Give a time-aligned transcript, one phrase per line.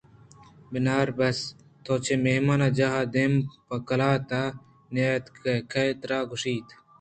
[0.71, 1.37] بناربس!
[1.83, 3.33] تو چہ مہمان جاہ ءَ دیم
[3.67, 4.57] پہ قلات ءَ
[4.93, 6.67] نیاتکے؟ کئے ءَتراگوٛشت